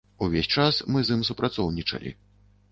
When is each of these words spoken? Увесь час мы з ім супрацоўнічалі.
Увесь 0.27 0.49
час 0.55 0.79
мы 0.95 1.05
з 1.11 1.19
ім 1.19 1.23
супрацоўнічалі. 1.31 2.19